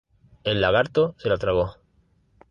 [0.45, 1.75] El lagarto se la tragó.